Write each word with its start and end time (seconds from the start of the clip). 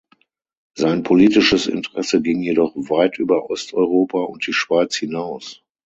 Sein 0.75 1.03
politisches 1.03 1.67
Interesse 1.67 2.23
ging 2.23 2.41
jedoch 2.41 2.75
weit 2.89 3.19
über 3.19 3.51
Osteuropa 3.51 4.17
und 4.17 4.47
die 4.47 4.53
Schweiz 4.53 4.95
hinaus. 4.95 5.61